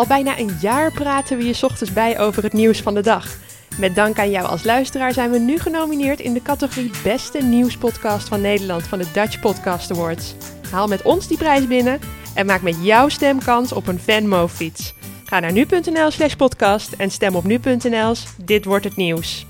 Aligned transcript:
Al 0.00 0.06
bijna 0.06 0.38
een 0.38 0.56
jaar 0.60 0.92
praten 0.92 1.36
we 1.36 1.44
je 1.44 1.58
ochtends 1.62 1.92
bij 1.92 2.18
over 2.18 2.42
het 2.42 2.52
nieuws 2.52 2.80
van 2.80 2.94
de 2.94 3.00
dag. 3.00 3.36
Met 3.78 3.94
dank 3.94 4.18
aan 4.18 4.30
jou 4.30 4.46
als 4.46 4.64
luisteraar 4.64 5.12
zijn 5.12 5.30
we 5.30 5.38
nu 5.38 5.58
genomineerd 5.58 6.20
in 6.20 6.32
de 6.32 6.42
categorie 6.42 6.90
Beste 7.02 7.38
Nieuwspodcast 7.38 8.28
van 8.28 8.40
Nederland 8.40 8.82
van 8.82 8.98
de 8.98 9.06
Dutch 9.12 9.40
Podcast 9.40 9.90
Awards. 9.90 10.34
Haal 10.70 10.88
met 10.88 11.02
ons 11.02 11.26
die 11.26 11.36
prijs 11.36 11.66
binnen 11.66 12.00
en 12.34 12.46
maak 12.46 12.62
met 12.62 12.76
jouw 12.82 13.08
stem 13.08 13.38
kans 13.42 13.72
op 13.72 13.86
een 13.86 14.00
Venmo-fiets. 14.00 14.94
Ga 15.24 15.40
naar 15.40 15.52
nu.nl 15.52 16.10
slash 16.10 16.34
podcast 16.34 16.92
en 16.92 17.10
stem 17.10 17.34
op 17.34 17.44
nu.nl's 17.44 18.26
Dit 18.44 18.64
Wordt 18.64 18.84
Het 18.84 18.96
Nieuws. 18.96 19.46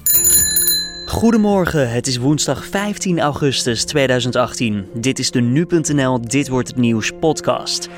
Goedemorgen, 1.07 1.91
het 1.91 2.07
is 2.07 2.17
woensdag 2.17 2.65
15 2.65 3.21
augustus 3.21 3.85
2018. 3.85 4.87
Dit 4.95 5.19
is 5.19 5.31
de 5.31 5.41
nu.nl 5.41 6.21
Dit 6.21 6.49
Wordt 6.49 6.69
Het 6.69 6.77
Nieuws 6.77 7.11
podcast. 7.21 7.89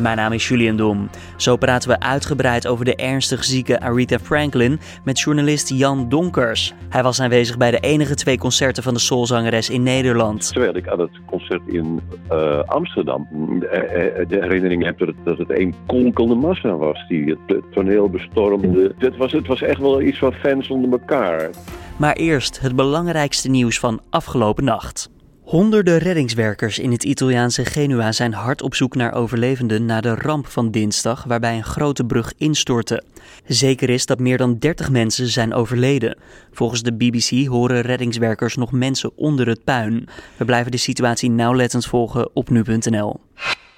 Mijn 0.00 0.16
naam 0.16 0.32
is 0.32 0.48
Julian 0.48 0.76
Dom. 0.76 1.10
Zo 1.36 1.56
praten 1.56 1.88
we 1.88 2.00
uitgebreid 2.00 2.66
over 2.66 2.84
de 2.84 2.96
ernstig 2.96 3.44
zieke 3.44 3.80
Aretha 3.80 4.18
Franklin 4.18 4.80
met 5.04 5.20
journalist 5.20 5.68
Jan 5.68 6.08
Donkers. 6.08 6.74
Hij 6.88 7.02
was 7.02 7.20
aanwezig 7.20 7.56
bij 7.56 7.70
de 7.70 7.80
enige 7.80 8.14
twee 8.14 8.38
concerten 8.38 8.82
van 8.82 8.94
de 8.94 9.00
soulzangeres 9.00 9.70
in 9.70 9.82
Nederland. 9.82 10.52
Terwijl 10.52 10.76
ik 10.76 10.88
aan 10.88 11.00
het 11.00 11.20
concert 11.26 11.62
in 11.66 12.00
uh, 12.32 12.60
Amsterdam 12.60 13.28
de 13.30 14.38
herinnering 14.40 14.84
heb 14.84 14.98
dat 14.98 15.08
het, 15.08 15.16
dat 15.24 15.38
het 15.38 15.50
een 15.50 15.74
konkelende 15.86 16.34
massa 16.34 16.76
was 16.76 17.04
die 17.08 17.36
het 17.46 17.62
toneel 17.70 18.10
bestormde. 18.10 18.94
Het 18.98 19.16
was, 19.16 19.32
het 19.32 19.46
was 19.46 19.62
echt 19.62 19.80
wel 19.80 20.00
iets 20.02 20.18
van 20.18 20.32
fans 20.32 20.68
onder 20.68 20.90
elkaar. 20.90 21.50
Maar 21.96 22.14
eerst 22.14 22.60
het 22.60 22.76
belangrijkste 22.76 23.50
nieuws 23.50 23.78
van 23.78 24.00
afgelopen 24.10 24.64
nacht. 24.64 25.10
Honderden 25.50 25.98
reddingswerkers 25.98 26.78
in 26.78 26.92
het 26.92 27.04
Italiaanse 27.04 27.64
Genua 27.64 28.12
zijn 28.12 28.32
hard 28.32 28.62
op 28.62 28.74
zoek 28.74 28.94
naar 28.94 29.14
overlevenden 29.14 29.84
na 29.84 30.00
de 30.00 30.14
ramp 30.14 30.46
van 30.46 30.70
dinsdag 30.70 31.24
waarbij 31.24 31.56
een 31.56 31.64
grote 31.64 32.04
brug 32.04 32.32
instortte. 32.36 33.02
Zeker 33.46 33.90
is 33.90 34.06
dat 34.06 34.18
meer 34.18 34.38
dan 34.38 34.58
30 34.58 34.90
mensen 34.90 35.26
zijn 35.26 35.54
overleden. 35.54 36.18
Volgens 36.52 36.82
de 36.82 36.92
BBC 36.92 37.46
horen 37.46 37.80
reddingswerkers 37.80 38.56
nog 38.56 38.72
mensen 38.72 39.16
onder 39.16 39.46
het 39.46 39.64
puin. 39.64 40.08
We 40.36 40.44
blijven 40.44 40.70
de 40.70 40.76
situatie 40.76 41.30
nauwlettend 41.30 41.86
volgen 41.86 42.30
op 42.34 42.50
nu.nl. 42.50 43.20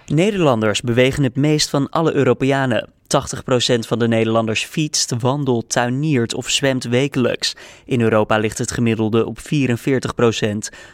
Nederlanders 0.07 0.81
bewegen 0.81 1.23
het 1.23 1.37
meest 1.37 1.71
van 1.71 1.91
alle 1.91 2.13
Europeanen. 2.13 2.89
80% 3.13 3.79
van 3.79 3.99
de 3.99 4.09
Nederlanders 4.09 4.65
fietst, 4.65 5.15
wandelt, 5.19 5.69
tuiniert 5.69 6.35
of 6.35 6.49
zwemt 6.49 6.85
wekelijks. 6.85 7.55
In 7.85 8.01
Europa 8.01 8.37
ligt 8.37 8.59
het 8.59 8.71
gemiddelde 8.71 9.27
op 9.27 9.39
44%. 9.39 9.43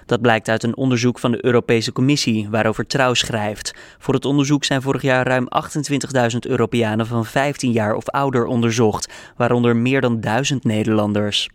Dat 0.07 0.21
blijkt 0.21 0.49
uit 0.49 0.63
een 0.63 0.77
onderzoek 0.77 1.19
van 1.19 1.31
de 1.31 1.45
Europese 1.45 1.93
Commissie, 1.93 2.49
waarover 2.51 2.87
Trouw 2.87 3.15
schrijft. 3.15 3.75
Voor 3.99 4.15
het 4.15 4.25
onderzoek 4.25 4.65
zijn 4.65 4.83
vorig 4.83 5.03
jaar 5.03 5.27
ruim 5.27 5.49
28.000 6.33 6.39
Europeanen 6.41 7.07
van 7.07 7.27
15 7.27 7.73
jaar 7.73 7.95
of 7.95 8.09
ouder 8.09 8.47
onderzocht, 8.47 9.13
waaronder 9.37 9.77
meer 9.77 10.01
dan 10.01 10.21
1000 10.21 10.65
Nederlanders. 10.65 11.49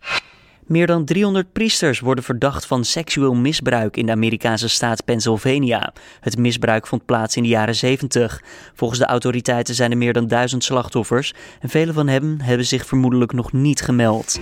Meer 0.66 0.86
dan 0.86 1.04
300 1.04 1.52
priesters 1.52 2.00
worden 2.00 2.24
verdacht 2.24 2.66
van 2.66 2.84
seksueel 2.84 3.34
misbruik 3.34 3.96
in 3.96 4.06
de 4.06 4.12
Amerikaanse 4.12 4.68
staat 4.68 5.04
Pennsylvania. 5.04 5.92
Het 6.20 6.38
misbruik 6.38 6.86
vond 6.86 7.04
plaats 7.04 7.36
in 7.36 7.42
de 7.42 7.48
jaren 7.48 7.74
70. 7.74 8.42
Volgens 8.74 9.00
de 9.00 9.06
autoriteiten 9.06 9.74
zijn 9.74 9.90
er 9.90 9.96
meer 9.96 10.12
dan 10.12 10.26
duizend 10.26 10.64
slachtoffers 10.64 11.34
en 11.60 11.68
vele 11.68 11.92
van 11.92 12.08
hen 12.08 12.40
hebben 12.40 12.66
zich 12.66 12.86
vermoedelijk 12.86 13.32
nog 13.32 13.52
niet 13.52 13.80
gemeld. 13.80 14.40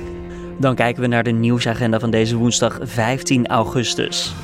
Dan 0.58 0.74
kijken 0.74 1.02
we 1.02 1.08
naar 1.08 1.22
de 1.22 1.30
nieuwsagenda 1.30 2.00
van 2.00 2.10
deze 2.10 2.36
woensdag 2.36 2.78
15 2.82 3.46
augustus. 3.46 4.34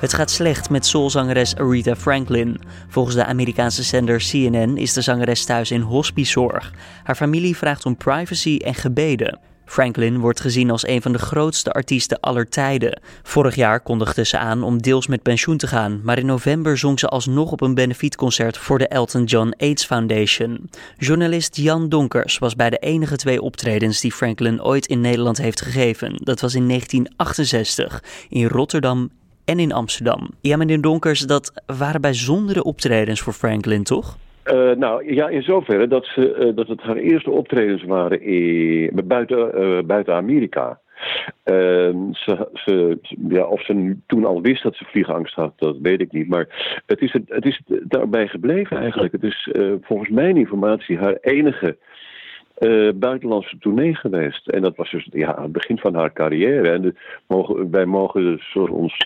Het 0.00 0.14
gaat 0.14 0.30
slecht 0.30 0.70
met 0.70 0.86
soulzangeres 0.86 1.56
Aretha 1.56 1.96
Franklin. 1.96 2.60
Volgens 2.88 3.16
de 3.16 3.24
Amerikaanse 3.24 3.82
zender 3.82 4.18
CNN 4.18 4.76
is 4.76 4.92
de 4.92 5.00
zangeres 5.00 5.44
thuis 5.44 5.70
in 5.70 5.80
hospicezorg. 5.80 6.72
Haar 7.02 7.16
familie 7.16 7.56
vraagt 7.56 7.86
om 7.86 7.96
privacy 7.96 8.56
en 8.64 8.74
gebeden. 8.74 9.51
Franklin 9.64 10.18
wordt 10.18 10.40
gezien 10.40 10.70
als 10.70 10.86
een 10.86 11.02
van 11.02 11.12
de 11.12 11.18
grootste 11.18 11.72
artiesten 11.72 12.20
aller 12.20 12.48
tijden. 12.48 13.00
Vorig 13.22 13.54
jaar 13.54 13.80
kondigde 13.80 14.24
ze 14.24 14.38
aan 14.38 14.62
om 14.62 14.82
deels 14.82 15.06
met 15.06 15.22
pensioen 15.22 15.56
te 15.56 15.66
gaan, 15.66 16.00
maar 16.02 16.18
in 16.18 16.26
november 16.26 16.78
zong 16.78 16.98
ze 16.98 17.08
alsnog 17.08 17.52
op 17.52 17.60
een 17.60 17.74
benefietconcert 17.74 18.58
voor 18.58 18.78
de 18.78 18.88
Elton 18.88 19.24
John 19.24 19.54
AIDS 19.56 19.84
Foundation. 19.84 20.70
Journalist 20.98 21.56
Jan 21.56 21.88
Donkers 21.88 22.38
was 22.38 22.56
bij 22.56 22.70
de 22.70 22.78
enige 22.78 23.16
twee 23.16 23.42
optredens 23.42 24.00
die 24.00 24.12
Franklin 24.12 24.62
ooit 24.62 24.86
in 24.86 25.00
Nederland 25.00 25.38
heeft 25.38 25.60
gegeven. 25.60 26.14
Dat 26.16 26.40
was 26.40 26.54
in 26.54 26.68
1968 26.68 28.02
in 28.28 28.46
Rotterdam 28.46 29.10
en 29.44 29.58
in 29.58 29.72
Amsterdam. 29.72 30.30
Ja, 30.40 30.56
meneer 30.56 30.80
Donkers, 30.80 31.20
dat 31.20 31.52
waren 31.66 32.00
bijzondere 32.00 32.64
optredens 32.64 33.20
voor 33.20 33.32
Franklin, 33.32 33.84
toch? 33.84 34.16
Uh, 34.46 34.70
nou 34.70 35.14
ja, 35.14 35.28
in 35.28 35.42
zoverre 35.42 35.86
dat, 35.86 36.04
ze, 36.04 36.36
uh, 36.38 36.56
dat 36.56 36.68
het 36.68 36.80
haar 36.80 36.96
eerste 36.96 37.30
optredens 37.30 37.84
waren 37.84 38.20
in, 38.22 39.00
buiten, 39.04 39.62
uh, 39.62 39.82
buiten 39.82 40.14
Amerika. 40.14 40.80
Ehm, 41.44 42.12
ze, 42.12 42.48
ze, 42.54 42.98
ja, 43.28 43.44
of 43.44 43.64
ze 43.64 43.96
toen 44.06 44.24
al 44.24 44.40
wist 44.40 44.62
dat 44.62 44.76
ze 44.76 44.84
vliegangst 44.84 45.34
had, 45.34 45.52
dat 45.56 45.76
weet 45.82 46.00
ik 46.00 46.12
niet. 46.12 46.28
Maar 46.28 46.80
het 46.86 47.00
is, 47.00 47.12
het, 47.12 47.22
het 47.26 47.44
is 47.44 47.60
daarbij 47.66 48.28
gebleven 48.28 48.76
eigenlijk. 48.76 49.12
Het 49.12 49.22
is 49.22 49.50
volgens 49.80 50.10
mijn 50.10 50.36
informatie 50.36 50.98
haar 50.98 51.16
enige 51.20 51.76
buitenlandse 52.94 53.58
tournee 53.58 53.94
geweest. 53.94 54.48
En 54.48 54.62
dat 54.62 54.76
was 54.76 54.90
dus 54.90 55.08
ja, 55.10 55.34
aan 55.34 55.42
het 55.42 55.52
begin 55.52 55.78
van 55.78 55.94
haar 55.94 56.12
carrière. 56.12 56.70
En 56.70 56.96
mogen, 57.26 57.70
wij 57.70 57.86
mogen 57.86 58.22
dus 58.22 58.56
ons 58.56 59.04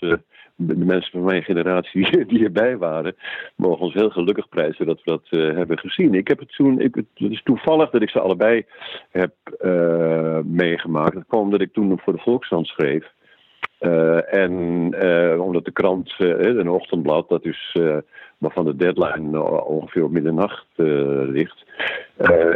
de 0.57 0.85
mensen 0.85 1.11
van 1.11 1.23
mijn 1.23 1.43
generatie 1.43 2.25
die 2.27 2.43
erbij 2.43 2.77
waren, 2.77 3.15
mogen 3.55 3.81
ons 3.81 3.93
heel 3.93 4.09
gelukkig 4.09 4.49
prijzen 4.49 4.85
dat 4.85 5.03
we 5.03 5.11
dat 5.11 5.27
uh, 5.29 5.55
hebben 5.55 5.79
gezien. 5.79 6.13
Ik 6.13 6.27
heb 6.27 6.39
het 6.39 6.55
toen, 6.55 6.79
ik, 6.79 6.95
het 6.95 7.07
is 7.13 7.43
toevallig 7.43 7.89
dat 7.89 8.01
ik 8.01 8.09
ze 8.09 8.19
allebei 8.19 8.65
heb 9.09 9.33
uh, 9.61 10.39
meegemaakt. 10.43 11.13
Dat 11.13 11.27
kwam 11.27 11.41
omdat 11.41 11.61
ik 11.61 11.73
toen 11.73 11.99
voor 11.99 12.13
de 12.13 12.21
Volkskrant 12.21 12.67
schreef. 12.67 13.15
Uh, 13.79 14.33
en 14.33 15.39
omdat 15.39 15.65
de 15.65 15.71
krant, 15.71 16.15
een 16.17 16.69
ochtendblad, 16.69 17.29
dat 17.29 17.45
is 17.45 17.77
waarvan 18.37 18.65
de 18.65 18.75
deadline 18.75 19.43
ongeveer 19.65 20.03
op 20.03 20.11
middernacht 20.11 20.65
ligt. 21.27 21.65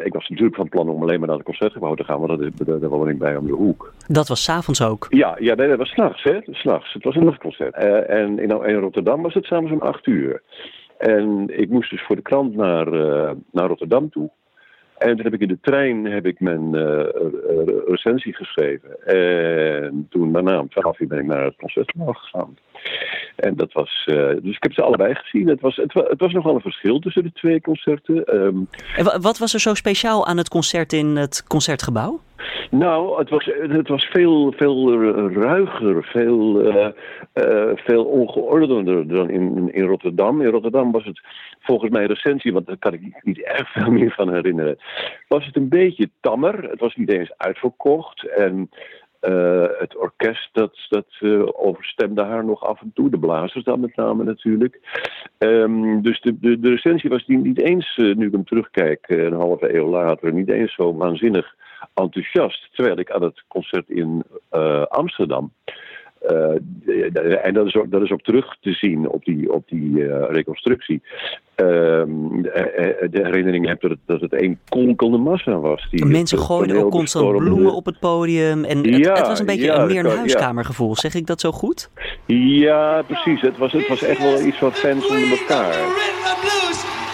ik 0.04 0.14
was 0.14 0.30
natuurlijk 0.30 0.56
van 0.56 0.70
plan 0.70 0.90
om 0.90 1.02
alleen 1.02 1.20
maar 1.20 1.28
naar 1.28 1.38
het 1.38 1.46
concertgebouw 1.46 1.94
te 1.94 2.04
gaan, 2.04 2.20
maar 2.20 2.38
dat, 2.38 2.82
daar 2.82 2.90
woon 2.90 3.10
ik 3.10 3.20
bij 3.20 3.36
om 3.36 3.46
de 3.46 3.54
hoek. 3.54 3.94
Dat 4.08 4.28
was 4.28 4.44
s'avonds 4.44 4.84
ook? 4.84 5.08
Ja, 5.10 5.36
ja 5.40 5.56
nee, 5.56 5.68
dat 5.68 5.78
was 5.78 5.90
s'nachts, 5.90 6.24
hè. 6.24 6.40
S'nachts. 6.46 6.94
Het 6.94 7.04
was 7.04 7.16
een 7.16 7.26
nachtconcert. 7.26 7.76
en 8.08 8.40
in, 8.40 8.50
in, 8.50 8.76
Rotterdam 8.76 9.22
was 9.22 9.34
het 9.34 9.46
s'avonds 9.46 9.72
om 9.72 9.82
acht 9.82 10.08
uur. 10.08 10.42
En 10.98 11.46
ik 11.48 11.70
moest 11.70 11.90
dus 11.90 12.04
voor 12.04 12.16
de 12.16 12.22
krant 12.22 12.56
naar, 12.56 12.90
naar 13.52 13.68
Rotterdam 13.68 14.10
toe. 14.10 14.30
En 15.02 15.16
toen 15.16 15.26
heb 15.26 15.34
ik 15.34 15.42
in 15.42 15.48
de 15.48 15.60
trein 15.62 16.06
heb 16.06 16.26
ik 16.26 16.40
mijn 16.40 16.76
uh, 16.76 17.04
recensie 17.88 18.36
geschreven. 18.36 19.06
En 19.06 20.08
toen 20.10 20.32
daarna 20.32 20.60
om 20.60 20.70
12 20.70 21.00
uur 21.00 21.08
ben 21.08 21.20
ik 21.20 21.26
naar 21.26 21.44
het 21.44 21.56
concertgebouw 21.56 22.14
gegaan. 22.14 22.58
En 23.36 23.56
dat 23.56 23.74
was. 23.74 24.08
Uh, 24.10 24.16
dus 24.16 24.56
ik 24.56 24.64
heb 24.64 24.74
ze 24.74 24.82
allebei 24.82 25.16
gezien. 25.16 25.48
Het 25.48 25.62
was, 25.62 25.76
het, 25.76 25.94
het, 25.94 26.20
was 26.20 26.34
nogal 26.34 26.56
een 26.56 26.62
verschil 26.62 27.00
tussen 27.00 27.24
de 27.24 27.32
twee 27.32 27.62
concerten. 27.62 28.36
Um, 28.36 28.68
en 28.96 29.22
wat 29.22 29.38
was 29.38 29.54
er 29.54 29.60
zo 29.60 29.74
speciaal 29.74 30.28
aan 30.28 30.38
het 30.38 30.50
concert 30.50 30.94
in 30.94 31.16
het 31.16 31.44
concertgebouw? 31.48 32.20
Nou, 32.72 33.20
het 33.20 33.30
was, 33.30 33.46
het 33.46 33.88
was 33.88 34.06
veel, 34.06 34.54
veel 34.58 35.02
ruiger, 35.34 36.04
veel, 36.04 36.66
uh, 36.66 36.88
veel 37.76 38.06
ongeordender 38.06 39.08
dan 39.08 39.30
in, 39.30 39.74
in 39.74 39.86
Rotterdam. 39.86 40.42
In 40.42 40.50
Rotterdam 40.50 40.92
was 40.92 41.06
het 41.06 41.22
volgens 41.60 41.92
mij 41.92 42.06
recensie, 42.06 42.54
want 42.54 42.66
daar 42.68 42.78
kan 42.78 42.94
ik 42.94 43.20
niet 43.24 43.42
erg 43.42 43.72
veel 43.72 43.92
meer 43.92 44.12
van 44.12 44.34
herinneren, 44.34 44.78
was 45.28 45.46
het 45.46 45.56
een 45.56 45.70
beetje 45.70 46.10
tammer. 46.22 46.70
Het 46.70 46.80
was 46.80 46.96
niet 46.96 47.12
eens 47.12 47.34
uitverkocht 47.38 48.24
en 48.24 48.70
uh, 49.22 49.66
het 49.78 49.98
orkest 49.98 50.50
dat, 50.54 50.86
dat 50.90 51.06
uh, 51.20 51.48
overstemde 51.54 52.24
haar 52.24 52.46
nog 52.46 52.66
af 52.66 52.82
en 52.82 52.92
toe, 52.94 53.10
de 53.10 53.20
blazers 53.20 53.64
dan 53.64 53.80
met 53.80 53.96
name 53.96 54.24
natuurlijk. 54.24 54.80
Um, 55.38 56.02
dus 56.02 56.22
de, 56.22 56.40
de, 56.40 56.60
de 56.60 56.70
recensie 56.70 57.10
was 57.10 57.26
niet, 57.28 57.44
niet 57.44 57.62
eens, 57.62 57.98
uh, 57.98 58.16
nu 58.16 58.26
ik 58.26 58.32
hem 58.32 58.46
terugkijk, 58.46 59.10
een 59.10 59.34
halve 59.34 59.76
eeuw 59.76 59.90
later, 59.90 60.34
niet 60.34 60.50
eens 60.50 60.74
zo 60.74 60.96
waanzinnig 60.96 61.56
enthousiast. 61.94 62.70
Terwijl 62.76 63.00
ik 63.00 63.12
aan 63.12 63.24
het 63.24 63.44
concert 63.48 63.90
in 63.90 64.24
Amsterdam 64.90 65.54
uh, 66.30 67.46
en 67.46 67.54
dat 67.54 67.66
is, 67.66 67.76
ook, 67.76 67.92
dat 67.92 68.02
is 68.02 68.12
ook 68.12 68.22
terug 68.22 68.58
te 68.60 68.72
zien 68.72 69.10
op 69.10 69.26
die, 69.26 69.54
op 69.54 69.64
die 69.68 69.92
uh, 69.92 70.24
reconstructie. 70.30 71.02
Uh, 71.56 71.68
de, 71.68 73.20
herinnering 73.24 73.68
heb 73.68 73.82
dat 73.82 73.90
het, 73.92 74.00
dat 74.06 74.22
het 74.22 74.42
een 74.42 74.60
konkelende 74.70 75.18
massa 75.18 75.60
was. 75.60 75.88
Die 75.92 76.06
Mensen 76.06 76.38
gooiden 76.38 76.84
ook 76.84 76.92
constant 76.92 77.38
bloemen 77.38 77.74
op 77.74 77.86
het 77.86 78.00
podium. 78.00 78.64
En 78.64 78.78
het, 78.78 78.98
ja, 78.98 79.14
het 79.14 79.28
was 79.28 79.40
een 79.40 79.46
beetje 79.46 79.66
ja, 79.66 79.86
meer 79.86 80.06
een 80.06 80.18
huiskamergevoel. 80.18 80.96
Zeg 80.96 81.14
ik 81.14 81.26
dat 81.28 81.40
zo 81.40 81.52
goed? 81.52 81.90
Ja, 82.26 83.02
precies. 83.02 83.42
Het 83.42 83.58
was, 83.58 83.72
het 83.72 83.88
was 83.88 84.04
echt 84.04 84.22
wel 84.22 84.46
iets 84.46 84.58
van 84.58 84.72
fans 84.72 85.08
onder 85.08 85.40
elkaar. 85.40 85.74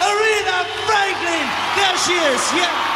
Aretha 0.08 0.58
Franklin! 0.86 1.46
There 1.76 1.98
she 2.04 2.16
is! 2.34 2.44
Yeah! 2.54 2.86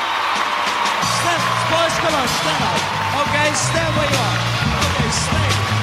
Step, 1.16 1.42
boys, 1.70 1.94
come 2.02 2.14
on, 2.20 2.28
stand 2.28 2.62
up. 2.70 2.80
Okay, 3.22 3.48
stand 3.54 3.94
where 3.96 4.10
you 4.10 4.18
are. 4.18 4.38
Okay, 4.86 5.10
stay. 5.10 5.81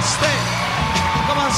Stay. 0.00 0.38
Come 1.26 1.40
on, 1.44 1.52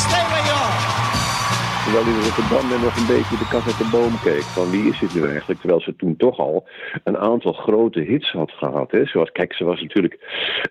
terwijl 1.91 2.17
in 2.17 2.23
Rotterdam 2.23 2.83
nog 2.83 2.97
een 2.97 3.07
beetje 3.17 3.37
de 3.37 3.49
kat 3.51 3.65
uit 3.67 3.79
de 3.79 3.89
boom 3.93 4.15
keek. 4.23 4.43
Van 4.43 4.71
wie 4.71 4.89
is 4.91 4.99
dit 4.99 5.15
nu 5.15 5.23
eigenlijk? 5.29 5.61
Terwijl 5.61 5.81
ze 5.81 5.97
toen 5.97 6.17
toch 6.17 6.39
al 6.39 6.67
een 7.05 7.19
aantal 7.19 7.53
grote 7.53 8.01
hits 8.01 8.31
had 8.33 8.51
gehad. 8.51 8.91
Hè? 8.91 9.05
Zoals, 9.05 9.33
kijk, 9.33 9.55
ze 9.55 9.65
was 9.65 9.81
natuurlijk, 9.81 10.19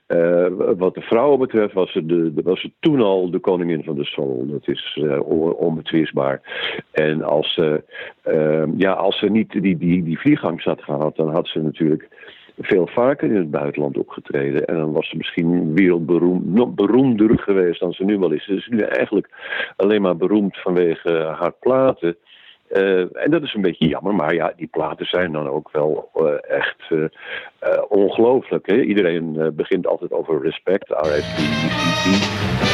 uh, 0.07 0.47
wat 0.77 0.93
de 0.93 1.01
vrouwen 1.01 1.39
betreft, 1.39 1.73
was 1.73 1.91
ze, 1.91 2.05
de, 2.05 2.31
was 2.43 2.61
ze 2.61 2.71
toen 2.79 3.01
al 3.01 3.31
de 3.31 3.39
koningin 3.39 3.83
van 3.83 3.95
de 3.95 4.05
soul. 4.05 4.45
Dat 4.47 4.67
is 4.67 4.97
uh, 5.01 5.19
onbetwistbaar. 5.59 6.41
En 6.91 7.23
als 7.23 7.53
ze, 7.53 7.83
uh, 8.27 8.63
ja, 8.77 8.91
als 8.91 9.19
ze 9.19 9.25
niet 9.25 9.51
die, 9.51 9.77
die, 9.77 10.03
die 10.03 10.19
vliegangst 10.19 10.65
had 10.65 10.83
gehad, 10.83 11.15
dan 11.15 11.29
had 11.29 11.47
ze 11.47 11.59
natuurlijk 11.59 12.07
veel 12.61 12.87
vaker 12.87 13.29
in 13.29 13.35
het 13.35 13.51
buitenland 13.51 13.97
opgetreden. 13.97 14.65
En 14.65 14.75
dan 14.75 14.91
was 14.91 15.09
ze 15.09 15.17
misschien 15.17 15.73
wereldberoemd, 15.75 16.75
beroemder 16.75 17.39
geweest 17.39 17.79
dan 17.79 17.93
ze 17.93 18.03
nu 18.03 18.17
wel 18.17 18.31
is. 18.31 18.45
Ze 18.45 18.53
is 18.53 18.67
nu 18.67 18.79
eigenlijk 18.79 19.29
alleen 19.75 20.01
maar 20.01 20.17
beroemd 20.17 20.57
vanwege 20.57 21.35
haar 21.39 21.53
platen. 21.59 22.17
Uh, 22.71 22.99
en 22.99 23.31
dat 23.31 23.43
is 23.43 23.53
een 23.53 23.61
beetje 23.61 23.87
jammer, 23.87 24.15
maar 24.15 24.33
ja, 24.33 24.53
die 24.55 24.67
platen 24.67 25.05
zijn 25.05 25.31
dan 25.31 25.49
ook 25.49 25.69
wel 25.71 26.09
uh, 26.15 26.57
echt 26.57 26.89
uh, 26.89 27.05
ongelooflijk. 27.87 28.71
Iedereen 28.71 29.53
begint 29.55 29.87
altijd 29.87 30.11
over 30.11 30.41
respect, 30.41 30.89
R.S.P.E.C.T. 30.89 32.68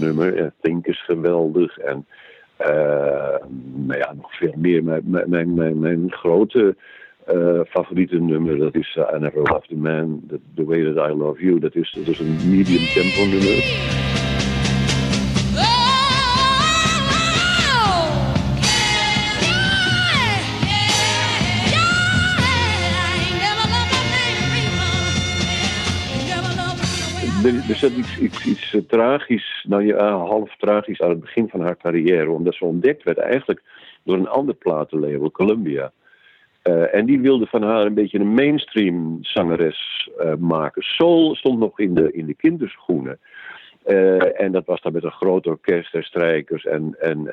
nummer. 0.00 0.36
En 0.36 0.54
Think 0.60 0.86
is 0.86 1.04
geweldig. 1.04 1.78
En 1.78 2.06
nou 3.74 3.98
ja, 3.98 4.12
nog 4.12 4.36
veel 4.36 4.54
meer. 4.56 4.84
Mijn, 4.84 5.02
mijn, 5.04 5.54
mijn, 5.54 5.78
mijn 5.78 6.12
grote 6.12 6.76
uh, 7.34 7.60
favoriete 7.68 8.18
nummer, 8.18 8.58
dat 8.58 8.74
is 8.74 8.98
I 9.14 9.18
Never 9.18 9.42
Loved 9.42 9.70
a 9.72 9.76
Man, 9.76 10.22
the, 10.28 10.40
the, 10.54 10.64
Way 10.64 10.92
That 10.92 11.10
I 11.10 11.14
Love 11.14 11.44
You. 11.44 11.58
Dat 11.58 11.74
is, 11.74 11.92
dat 11.92 12.06
is 12.06 12.18
een 12.18 12.36
medium 12.50 12.84
tempo 12.94 13.24
nummer. 13.24 13.97
Er 27.54 27.74
zat 27.74 27.90
iets, 27.90 28.18
iets, 28.18 28.46
iets 28.46 28.72
uh, 28.72 28.82
tragisch, 28.86 29.64
nou 29.68 29.84
ja, 29.84 30.10
half 30.10 30.56
tragisch 30.56 31.00
aan 31.00 31.10
het 31.10 31.20
begin 31.20 31.48
van 31.48 31.60
haar 31.60 31.76
carrière. 31.76 32.30
Omdat 32.30 32.54
ze 32.54 32.64
ontdekt 32.64 33.02
werd 33.02 33.18
eigenlijk 33.18 33.62
door 34.02 34.16
een 34.16 34.28
ander 34.28 34.54
platenlabel, 34.54 35.30
Columbia. 35.30 35.92
Uh, 36.64 36.94
en 36.94 37.06
die 37.06 37.20
wilde 37.20 37.46
van 37.46 37.62
haar 37.62 37.86
een 37.86 37.94
beetje 37.94 38.18
een 38.18 38.34
mainstream 38.34 39.18
zangeres 39.20 40.10
uh, 40.20 40.34
maken. 40.34 40.82
Soul 40.82 41.34
stond 41.34 41.58
nog 41.58 41.80
in 41.80 41.94
de, 41.94 42.12
in 42.12 42.26
de 42.26 42.34
kinderschoenen. 42.34 43.18
en 44.34 44.52
dat 44.52 44.64
was 44.66 44.80
dan 44.80 44.92
met 44.92 45.04
een 45.04 45.10
groot 45.10 45.46
orkest 45.46 45.94
en 45.94 46.02
strijkers. 46.02 46.64
En, 46.64 46.96
en 47.00 47.30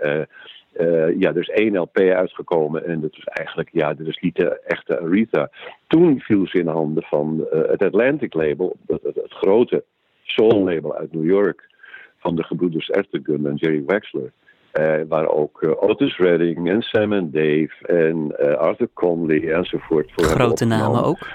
ja, 1.18 1.30
er 1.30 1.38
is 1.38 1.50
één 1.50 1.78
LP 1.78 1.98
uitgekomen. 1.98 2.86
En 2.86 3.02
dat 3.02 3.16
was 3.16 3.24
eigenlijk, 3.24 3.70
ja, 3.72 3.94
dat 3.94 4.08
is 4.08 4.18
niet 4.18 4.36
de 4.36 4.60
echte 4.66 5.00
Aretha. 5.00 5.50
Toen 5.88 6.20
viel 6.20 6.48
ze 6.48 6.60
in 6.60 6.68
handen 6.68 7.04
van 7.04 7.48
het 7.52 7.84
Atlantic 7.84 8.34
label, 8.34 8.76
het 8.88 9.34
grote 9.34 9.84
soul 10.26 10.64
label 10.64 10.96
uit 10.96 11.14
New 11.14 11.26
York 11.26 11.70
van 12.18 12.36
de 12.36 12.44
gebroeders 12.44 12.90
Ertegun 12.90 13.46
en 13.48 13.56
Jerry 13.56 13.84
Wexler. 13.86 14.32
Uh, 14.74 15.02
waar 15.08 15.28
ook 15.28 15.62
uh, 15.62 15.84
Otis 15.84 16.18
Redding 16.18 16.70
en 16.70 16.82
Sam 16.82 17.14
en 17.14 17.32
Dave 17.32 17.74
en 17.82 18.36
uh, 18.40 18.54
Arthur 18.54 18.90
Conley 18.94 19.54
enzovoort 19.54 20.12
voor 20.16 20.26
Grote 20.26 20.66
namen 20.66 21.04
ook? 21.04 21.28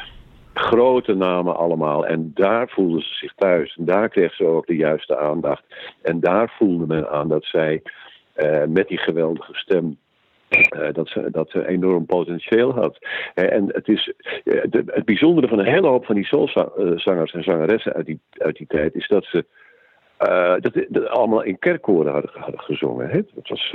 Grote 0.55 1.15
namen 1.15 1.57
allemaal. 1.57 2.07
En 2.07 2.31
daar 2.35 2.69
voelden 2.69 3.01
ze 3.03 3.15
zich 3.15 3.33
thuis. 3.35 3.77
En 3.77 3.85
daar 3.85 4.09
kreeg 4.09 4.35
ze 4.35 4.45
ook 4.45 4.67
de 4.67 4.77
juiste 4.77 5.19
aandacht. 5.19 5.63
En 6.03 6.21
daar 6.21 6.55
voelde 6.59 6.87
men 6.87 7.11
aan 7.11 7.29
dat 7.29 7.45
zij 7.45 7.83
met 8.69 8.89
die 8.89 8.99
geweldige 8.99 9.55
stem 9.55 9.99
uh, 10.51 10.93
dat, 10.93 11.09
ze, 11.09 11.29
dat 11.31 11.51
ze 11.51 11.69
enorm 11.69 12.07
potentieel 12.07 12.73
had. 12.73 12.99
Uh, 13.35 13.53
en 13.53 13.67
het 13.67 13.89
is 13.89 14.13
uh, 14.45 14.63
de, 14.71 14.83
het 14.87 15.05
bijzondere 15.05 15.49
van 15.49 15.59
een 15.59 15.73
hele 15.73 15.89
hoop 15.89 16.05
van 16.05 16.15
die 16.15 16.25
soulzangers 16.25 17.33
en 17.33 17.43
zangeressen 17.43 17.93
uit 17.93 18.07
die, 18.07 18.21
uit 18.33 18.57
die 18.57 18.67
tijd 18.67 18.95
is 18.95 19.09
dat 19.09 19.25
ze 19.25 19.45
dat, 20.61 20.73
dat, 20.89 21.09
allemaal 21.09 21.43
in 21.43 21.59
kerkkoren 21.59 22.13
hadden, 22.13 22.31
hadden 22.35 22.61
gezongen. 22.61 23.09
Hè? 23.09 23.21
Dat 23.35 23.49
was 23.49 23.75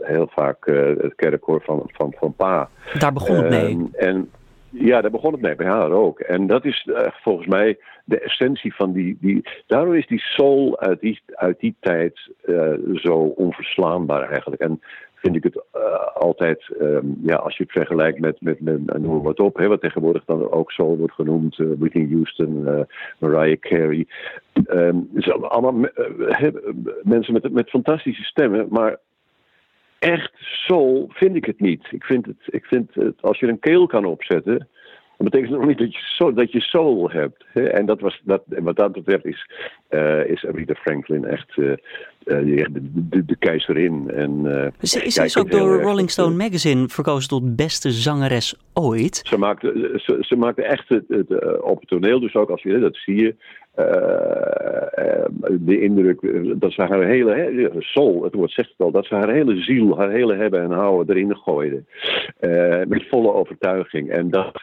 heel 0.00 0.28
vaak 0.30 0.66
het 1.00 1.14
kerkkoor 1.14 1.62
van, 1.64 1.82
van, 1.92 2.14
van 2.18 2.34
Pa. 2.34 2.68
Daar 2.98 3.12
begon 3.12 3.36
het 3.36 3.48
mee. 3.48 3.62
Ehm, 3.62 4.08
en, 4.08 4.30
ja, 4.70 5.00
daar 5.00 5.10
begon 5.10 5.32
het 5.32 5.40
mee, 5.40 5.54
bij 5.54 5.66
haar 5.66 5.90
ook. 5.90 6.20
En 6.20 6.46
dat 6.46 6.64
is 6.64 6.88
volgens 7.22 7.46
mij 7.46 7.78
de 8.04 8.20
essentie 8.20 8.74
van 8.74 8.92
die, 8.92 9.16
die. 9.20 9.48
Daarom 9.66 9.94
is 9.94 10.06
die 10.06 10.20
soul 10.20 10.80
uit 10.80 11.00
die, 11.00 11.20
uit 11.26 11.60
die 11.60 11.74
tijd 11.80 12.30
zo 12.94 13.14
onverslaanbaar 13.16 14.30
eigenlijk. 14.30 14.62
En 14.62 14.80
vind 15.20 15.36
ik 15.36 15.42
het 15.42 15.64
uh, 15.76 16.06
altijd, 16.14 16.76
um, 16.80 17.18
ja, 17.22 17.36
als 17.36 17.56
je 17.56 17.62
het 17.62 17.72
vergelijkt 17.72 18.20
met, 18.20 18.40
met, 18.40 18.60
met 18.60 18.98
noem 18.98 19.22
wat 19.22 19.40
op, 19.40 19.56
hè, 19.56 19.66
wat 19.66 19.80
tegenwoordig 19.80 20.24
dan 20.24 20.50
ook 20.50 20.72
zo 20.72 20.96
wordt 20.96 21.14
genoemd, 21.14 21.58
uh, 21.58 21.68
Whitney 21.78 22.08
Houston, 22.10 22.62
uh, 22.66 22.80
Mariah 23.18 23.58
Carey. 23.58 24.06
Um, 24.70 25.08
allemaal 25.40 25.88
mensen 27.02 27.32
met, 27.32 27.52
met 27.52 27.70
fantastische 27.70 28.24
stemmen, 28.24 28.66
maar 28.70 28.98
echt 29.98 30.32
soul 30.36 31.06
vind 31.12 31.36
ik 31.36 31.44
het 31.44 31.60
niet. 31.60 31.86
Ik 31.90 32.04
vind 32.04 32.26
het, 32.26 32.42
ik 32.46 32.64
vind 32.64 32.94
het, 32.94 33.22
als 33.22 33.38
je 33.38 33.48
een 33.48 33.58
keel 33.58 33.86
kan 33.86 34.04
opzetten, 34.04 34.68
dat 35.16 35.30
betekent 35.30 35.58
nog 35.58 35.66
niet 35.66 35.78
dat 35.78 35.92
je, 35.92 36.00
soul, 36.00 36.34
dat 36.34 36.52
je 36.52 36.60
soul 36.60 37.10
hebt. 37.10 37.44
Hè? 37.52 37.68
En 37.68 37.86
dat 37.86 38.00
was, 38.00 38.20
dat, 38.24 38.42
wat 38.46 38.76
dat 38.76 38.92
betreft 38.92 39.24
is, 39.24 39.50
uh, 39.90 40.24
is 40.24 40.46
Aretha 40.46 40.74
Franklin 40.74 41.24
echt 41.24 41.56
de, 42.28 42.68
de, 43.10 43.24
de, 43.24 43.36
keizerin. 43.36 44.10
En, 44.10 44.40
ze 44.80 45.04
is, 45.04 45.16
is 45.16 45.38
ook 45.38 45.50
door 45.50 45.82
Rolling 45.82 46.10
Stone 46.10 46.36
Magazine 46.36 46.88
verkozen 46.88 47.28
tot 47.28 47.56
beste 47.56 47.90
zangeres 47.90 48.54
ooit. 48.72 49.20
Ze 49.24 49.38
maakte, 49.38 50.00
ze, 50.04 50.16
ze 50.20 50.36
maakte 50.36 50.62
echt 50.62 50.88
het, 50.88 51.04
het, 51.08 51.60
op 51.62 51.80
het 51.80 51.88
toneel, 51.88 52.20
dus 52.20 52.34
ook 52.34 52.50
als 52.50 52.62
je 52.62 52.78
dat 52.78 52.96
zie 52.96 53.16
je. 53.16 53.34
de 55.60 55.80
indruk 55.80 56.20
dat 56.60 56.72
ze 56.72 56.82
haar 56.82 57.04
hele 57.04 57.72
soul, 57.78 58.22
het 58.22 58.34
woord 58.34 58.50
zegt 58.50 58.68
het 58.68 58.78
al, 58.78 58.90
dat 58.90 59.06
ze 59.06 59.14
haar 59.14 59.32
hele 59.32 59.62
ziel, 59.62 59.98
haar 59.98 60.10
hele 60.10 60.34
hebben 60.34 60.62
en 60.62 60.70
houden 60.70 61.16
erin 61.16 61.36
gooide. 61.36 61.84
met 62.88 63.08
volle 63.08 63.32
overtuiging. 63.32 64.10
En 64.10 64.30
dat, 64.30 64.60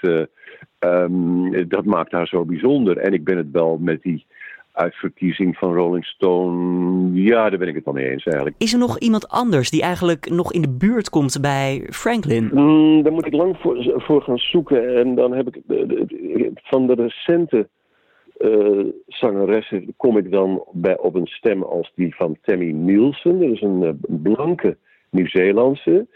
Um, 0.79 1.69
dat 1.69 1.85
maakt 1.85 2.11
haar 2.11 2.27
zo 2.27 2.45
bijzonder. 2.45 2.97
En 2.97 3.13
ik 3.13 3.23
ben 3.23 3.37
het 3.37 3.51
wel 3.51 3.77
met 3.77 4.01
die 4.01 4.25
uitverkiezing 4.75 5.57
van 5.57 5.73
Rolling 5.73 6.05
Stone. 6.05 7.21
Ja, 7.21 7.49
daar 7.49 7.59
ben 7.59 7.67
ik 7.67 7.75
het 7.75 7.85
wel 7.85 7.93
mee 7.93 8.09
eens 8.09 8.23
eigenlijk. 8.23 8.55
Is 8.57 8.73
er 8.73 8.79
nog 8.79 8.99
iemand 8.99 9.29
anders 9.29 9.69
die 9.69 9.81
eigenlijk 9.81 10.29
nog 10.29 10.53
in 10.53 10.61
de 10.61 10.69
buurt 10.69 11.09
komt 11.09 11.41
bij 11.41 11.87
Franklin? 11.89 12.49
Mm, 12.53 13.03
daar 13.03 13.13
moet 13.13 13.25
ik 13.25 13.33
lang 13.33 13.57
voor, 13.57 13.93
voor, 13.97 14.21
gaan 14.21 14.37
zoeken. 14.37 14.95
En 14.95 15.15
dan 15.15 15.33
heb 15.33 15.47
ik 15.47 15.61
van 16.55 16.87
de 16.87 16.93
recente 16.93 17.69
uh, 18.37 18.85
zangeressen 19.07 19.93
kom 19.97 20.17
ik 20.17 20.31
dan 20.31 20.63
bij, 20.71 20.97
op 20.97 21.15
een 21.15 21.27
stem 21.27 21.63
als 21.63 21.91
die 21.95 22.15
van 22.15 22.37
Tammy 22.41 22.71
Nielsen. 22.71 23.39
Dat 23.39 23.49
is 23.49 23.61
een 23.61 23.81
uh, 23.81 23.89
blanke 24.23 24.77
Nieuw-Zeelandse. 25.09 26.07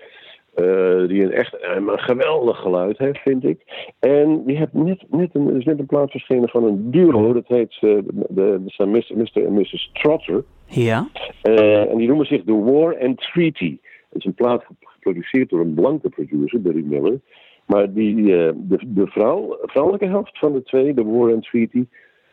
Uh, 0.61 1.07
die 1.07 1.23
een 1.23 1.31
echt 1.31 1.57
een 1.61 1.99
geweldig 1.99 2.57
geluid 2.57 2.97
heeft, 2.97 3.19
vind 3.19 3.43
ik. 3.43 3.91
En 3.99 4.43
die 4.45 4.57
heeft 4.57 4.73
net, 4.73 5.03
net 5.09 5.29
een, 5.33 5.47
er 5.47 5.57
is 5.57 5.65
net 5.65 5.79
een 5.79 5.85
plaat 5.85 6.11
verschenen 6.11 6.49
van 6.49 6.63
een 6.63 6.91
duo. 6.91 7.33
Dat 7.33 7.47
heet 7.47 7.73
uh, 7.73 7.79
de, 7.79 8.25
de, 8.29 8.61
de 8.77 8.85
Mr. 8.85 9.45
en 9.45 9.53
Mrs. 9.53 9.89
Trotter. 9.93 10.43
Ja. 10.65 11.07
Uh, 11.43 11.91
en 11.91 11.97
die 11.97 12.07
noemen 12.07 12.25
zich 12.25 12.43
The 12.43 12.63
War 12.63 12.99
and 13.01 13.17
Treaty. 13.17 13.77
Het 14.09 14.19
is 14.19 14.25
een 14.25 14.33
plaat 14.33 14.65
geproduceerd 14.81 15.49
door 15.49 15.59
een 15.59 15.73
blanke 15.73 16.09
producer, 16.09 16.61
Barry 16.61 16.83
Miller. 16.85 17.19
Maar 17.65 17.93
die, 17.93 18.25
de, 18.25 18.79
de 18.87 19.07
vrouw, 19.07 19.57
vrouwelijke 19.61 20.07
helft 20.07 20.39
van 20.39 20.53
de 20.53 20.63
twee, 20.63 20.93
The 20.93 21.05
War 21.05 21.33
and 21.33 21.43
Treaty, 21.43 21.85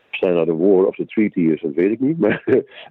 zijn 0.09 0.33
nou 0.33 0.45
de 0.45 0.55
war 0.55 0.85
of 0.85 0.95
the 0.95 1.05
treaty 1.05 1.39
is, 1.39 1.61
dat 1.61 1.73
weet 1.73 1.91
ik 1.91 1.99
niet. 1.99 2.19
Maar 2.19 2.43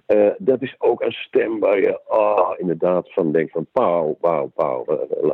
uh, 0.07 0.29
dat 0.49 0.61
is 0.61 0.75
ook 0.77 1.01
een 1.01 1.11
stem 1.11 1.59
waar 1.59 1.79
je 1.79 1.99
oh, 2.07 2.49
inderdaad 2.57 3.13
van 3.13 3.31
denkt 3.31 3.51
van 3.51 3.67
pauw, 3.71 4.17
pauw, 4.21 4.51
pauw. 4.55 4.85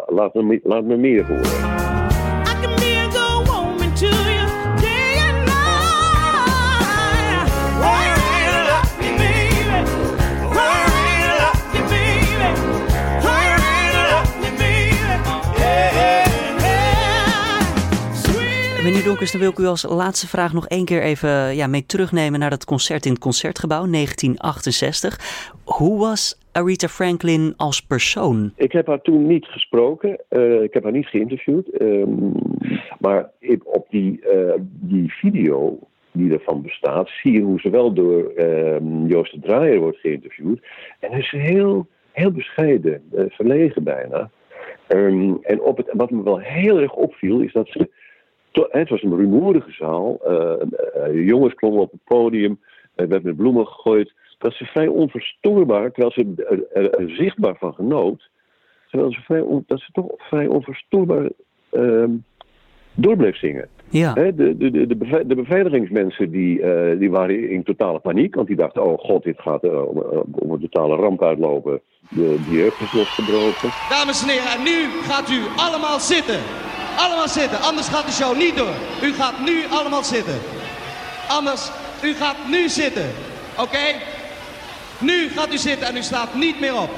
Laat 0.05 0.33
me, 0.33 0.59
laat 0.63 0.83
me 0.83 0.97
meer 0.97 1.25
horen. 1.25 2.12
Meneer 18.93 19.07
Donkers, 19.07 19.31
dan 19.31 19.41
wil 19.41 19.49
ik 19.49 19.57
u 19.57 19.65
als 19.65 19.83
laatste 19.89 20.27
vraag 20.27 20.53
nog 20.53 20.67
één 20.67 20.85
keer 20.85 21.01
even 21.01 21.55
ja, 21.55 21.67
mee 21.67 21.85
terugnemen 21.85 22.39
naar 22.39 22.49
dat 22.49 22.65
concert 22.65 23.05
in 23.05 23.11
het 23.11 23.21
Concertgebouw 23.21 23.85
1968. 23.89 25.53
Hoe 25.63 25.99
was 25.99 26.39
Aretha 26.51 26.87
Franklin 26.87 27.53
als 27.57 27.81
persoon? 27.81 28.51
Ik 28.55 28.71
heb 28.71 28.87
haar 28.87 29.01
toen 29.01 29.27
niet 29.27 29.45
gesproken. 29.45 30.19
Uh, 30.29 30.61
ik 30.61 30.73
heb 30.73 30.83
haar 30.83 30.91
niet 30.91 31.05
geïnterviewd. 31.05 31.81
Um, 31.81 32.31
maar 32.99 33.29
op 33.63 33.85
die, 33.89 34.21
uh, 34.33 34.53
die 34.79 35.13
video 35.13 35.79
die 36.11 36.33
ervan 36.33 36.61
bestaat, 36.61 37.09
zie 37.09 37.31
je 37.31 37.41
hoe 37.41 37.59
ze 37.59 37.69
wel 37.69 37.93
door 37.93 38.31
um, 38.37 39.07
Joost 39.07 39.33
de 39.33 39.39
Draaier 39.39 39.79
wordt 39.79 39.99
geïnterviewd. 39.99 40.59
En 40.99 41.11
hij 41.11 41.19
is 41.19 41.31
heel, 41.31 41.87
heel 42.11 42.31
bescheiden, 42.31 43.03
verlegen 43.29 43.83
bijna. 43.83 44.29
Um, 44.87 45.39
en 45.41 45.61
op 45.61 45.77
het, 45.77 45.89
wat 45.93 46.11
me 46.11 46.23
wel 46.23 46.39
heel 46.39 46.79
erg 46.79 46.93
opviel, 46.93 47.39
is 47.39 47.53
dat 47.53 47.67
ze. 47.67 47.89
Het 48.53 48.89
was 48.89 49.03
een 49.03 49.15
rumoerige 49.15 49.71
zaal. 49.71 50.19
Uh, 50.27 51.27
jongens 51.27 51.53
klommen 51.53 51.81
op 51.81 51.91
het 51.91 52.03
podium. 52.03 52.59
Er 52.95 53.07
werd 53.07 53.23
met 53.23 53.35
bloemen 53.35 53.67
gegooid. 53.67 54.13
Dat 54.37 54.53
ze 54.53 54.65
vrij 54.65 54.87
onverstoorbaar, 54.87 55.91
terwijl 55.91 56.11
ze 56.11 56.43
er, 56.73 56.91
er, 56.91 57.09
zichtbaar 57.09 57.55
van 57.55 57.73
genoot. 57.73 58.29
Terwijl 58.89 59.11
ze 59.11 59.21
vrij 59.21 59.41
on, 59.41 59.63
dat 59.67 59.79
ze 59.79 59.91
toch 59.91 60.11
vrij 60.17 60.47
onverstoorbaar 60.47 61.29
uh, 61.71 62.03
door 62.93 63.15
bleef 63.15 63.37
zingen. 63.37 63.67
Ja. 63.89 64.13
de, 64.13 64.33
de, 64.35 64.57
de, 64.57 64.87
de, 64.87 65.25
de 65.27 65.35
beveiligingsmensen 65.35 66.31
die, 66.31 66.59
uh, 66.59 66.99
die 66.99 67.11
waren 67.11 67.49
in 67.49 67.63
totale 67.63 67.99
paniek. 67.99 68.35
Want 68.35 68.47
die 68.47 68.55
dachten, 68.55 68.83
oh 68.83 68.99
god, 68.99 69.23
dit 69.23 69.39
gaat 69.39 69.63
uh, 69.63 69.87
om, 69.87 69.97
om, 70.31 70.51
een 70.51 70.59
totale 70.59 70.95
ramp 70.95 71.23
uitlopen. 71.23 71.81
De, 72.09 72.37
die 72.49 72.57
jeugd 72.57 72.81
is 72.81 72.93
losgebroken. 72.93 73.69
Dames 73.89 74.23
en 74.23 74.29
heren, 74.29 74.51
en 74.57 74.63
nu 74.63 75.01
gaat 75.01 75.29
u 75.29 75.41
allemaal 75.55 75.99
zitten. 75.99 76.39
Allemaal 76.95 77.29
zitten, 77.29 77.61
anders 77.61 77.87
gaat 77.87 78.05
de 78.05 78.11
show 78.11 78.37
niet 78.37 78.57
door. 78.57 78.73
U 79.01 79.13
gaat 79.13 79.39
nu 79.39 79.65
allemaal 79.69 80.03
zitten. 80.03 80.41
Anders, 81.27 81.61
u 82.01 82.15
gaat 82.15 82.35
nu 82.47 82.69
zitten. 82.69 83.15
Oké? 83.55 83.95
Nu 84.97 85.31
gaat 85.35 85.53
u 85.53 85.57
zitten 85.57 85.87
en 85.87 85.97
u 85.97 86.03
staat 86.03 86.33
niet 86.33 86.59
meer 86.59 86.75
op. 86.75 86.95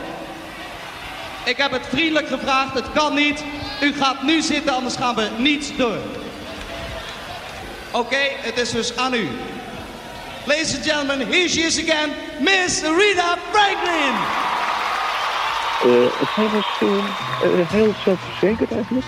Ik 1.43 1.57
heb 1.57 1.71
het 1.71 1.85
vriendelijk 1.89 2.27
gevraagd, 2.27 2.73
het 2.73 2.91
kan 2.93 3.13
niet. 3.13 3.43
U 3.81 3.93
gaat 3.93 4.23
nu 4.23 4.41
zitten, 4.41 4.73
anders 4.73 4.95
gaan 4.95 5.15
we 5.15 5.29
niet 5.37 5.73
door. 5.77 5.97
Oké, 7.91 8.17
het 8.19 8.57
is 8.57 8.71
dus 8.71 8.97
aan 8.97 9.13
u. 9.13 9.29
Ladies 10.45 10.75
and 10.75 10.85
gentlemen, 10.85 11.27
here 11.27 11.49
she 11.49 11.59
is 11.59 11.79
again, 11.79 12.11
Miss 12.39 12.81
Rita 12.81 13.37
Franklin. 13.51 14.13
Uh, 15.85 16.05
zij 16.35 16.49
was 16.49 16.65
uh, 16.81 17.69
heel 17.69 17.93
zelfverzekerd 18.03 18.71
eigenlijk. 18.71 19.05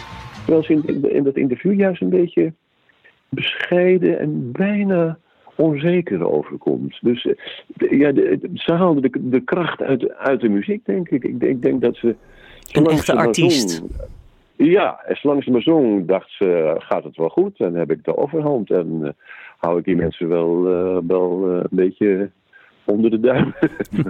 Terwijl 0.48 0.64
ze 0.64 0.74
in, 0.74 1.12
in 1.12 1.24
dat 1.24 1.36
interview 1.36 1.74
juist 1.74 2.02
een 2.02 2.10
beetje 2.10 2.54
bescheiden 3.30 4.20
en 4.20 4.52
bijna 4.52 5.18
onzeker 5.56 6.32
overkomt. 6.32 6.98
Dus 7.02 7.26
uh, 7.26 8.00
ja, 8.00 8.12
de, 8.12 8.50
ze 8.54 8.74
haalde 8.74 9.02
de, 9.02 9.30
de 9.30 9.40
kracht 9.40 9.82
uit, 9.82 10.14
uit 10.14 10.42
de 10.42 10.50
muziek, 10.50 10.86
denk 10.86 11.10
ik. 11.10 11.24
Ik, 11.24 11.42
ik 11.42 11.62
denk 11.62 11.82
dat 11.82 11.96
ze... 11.96 12.16
Een 12.72 12.86
echte 12.86 13.16
artiest. 13.16 13.70
Zong, 13.70 13.90
ja, 14.56 15.04
en 15.06 15.16
zolang 15.16 15.44
ze 15.44 15.52
me 15.52 15.62
zong, 15.62 16.08
dacht 16.08 16.32
ze, 16.32 16.76
gaat 16.78 17.04
het 17.04 17.18
wel 17.18 17.30
goed. 17.30 17.60
En 17.60 17.74
heb 17.74 17.92
ik 17.92 18.04
de 18.04 18.18
overhand. 18.18 18.72
En 18.72 19.00
uh, 19.02 19.10
hou 19.58 19.80
ik 19.80 19.86
die 19.86 19.96
mensen 19.96 20.28
wel, 20.28 20.68
uh, 20.68 20.98
wel 21.08 21.50
een 21.50 21.68
beetje 21.70 22.32
onder 22.88 23.10
de 23.10 23.20
duim. 23.20 23.54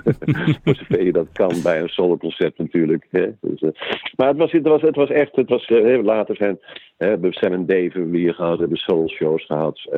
Voor 0.64 0.76
zover 0.76 1.04
je 1.04 1.12
dat 1.12 1.28
kan 1.34 1.62
bij 1.64 1.82
een 1.82 1.90
soloconcert 1.90 2.58
natuurlijk. 2.58 3.08
Hè. 3.12 3.28
Dus, 3.42 3.62
uh, 3.62 3.70
maar 4.16 4.28
het 4.28 4.38
was, 4.38 4.52
het, 4.52 4.68
was, 4.68 4.82
het 4.82 4.96
was 4.96 5.10
echt, 5.10 5.36
het 5.36 5.50
was, 5.50 5.70
uh, 5.70 6.04
later 6.04 6.36
zijn, 6.36 6.60
uh, 6.98 7.08
hebben 7.08 7.34
Sam 7.34 7.54
en 7.54 7.66
Dave 7.66 8.06
weer 8.06 8.34
gehad, 8.34 8.60
hebben 8.60 8.78
soul 8.78 9.10
shows 9.10 9.46
gehad. 9.46 9.90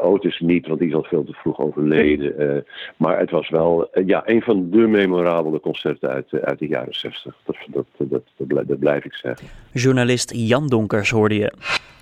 Otis 0.00 0.40
niet, 0.40 0.66
want 0.66 0.78
die 0.78 0.88
is 0.88 0.94
al 0.94 1.02
veel 1.02 1.24
te 1.24 1.32
vroeg 1.32 1.58
overleden. 1.58 2.64
maar 2.96 3.18
het 3.18 3.30
was 3.30 3.48
wel 3.48 3.88
ja, 4.06 4.22
een 4.24 4.42
van 4.42 4.70
de 4.70 4.76
memorabele 4.76 5.60
concerten 5.60 6.08
uit, 6.08 6.32
uit 6.32 6.58
de 6.58 6.66
jaren 6.66 6.94
60. 6.94 7.36
Dat, 7.44 7.56
dat, 7.66 7.86
dat, 7.98 8.22
dat, 8.36 8.66
dat 8.68 8.78
blijf 8.78 9.04
ik 9.04 9.14
zeggen. 9.14 9.46
Journalist 9.72 10.32
Jan 10.34 10.66
Donkers 10.66 11.10
hoorde 11.10 11.34
je. 11.34 11.52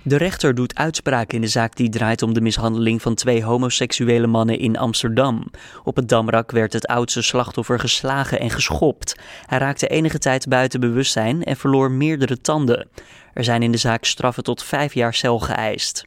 De 0.03 0.17
rechter 0.17 0.55
doet 0.55 0.75
uitspraak 0.75 1.33
in 1.33 1.41
de 1.41 1.47
zaak 1.47 1.75
die 1.75 1.89
draait 1.89 2.21
om 2.21 2.33
de 2.33 2.41
mishandeling 2.41 3.01
van 3.01 3.15
twee 3.15 3.43
homoseksuele 3.43 4.27
mannen 4.27 4.59
in 4.59 4.77
Amsterdam. 4.77 5.43
Op 5.83 5.95
het 5.95 6.09
Damrak 6.09 6.51
werd 6.51 6.73
het 6.73 6.87
oudste 6.87 7.21
slachtoffer 7.21 7.79
geslagen 7.79 8.39
en 8.39 8.49
geschopt. 8.49 9.19
Hij 9.45 9.57
raakte 9.57 9.87
enige 9.87 10.19
tijd 10.19 10.47
buiten 10.47 10.79
bewustzijn 10.79 11.43
en 11.43 11.55
verloor 11.55 11.91
meerdere 11.91 12.41
tanden. 12.41 12.87
Er 13.39 13.45
zijn 13.45 13.63
in 13.63 13.71
de 13.71 13.77
zaak 13.77 14.05
straffen 14.05 14.43
tot 14.43 14.63
vijf 14.63 14.93
jaar 14.93 15.13
cel 15.13 15.39
geëist. 15.39 16.05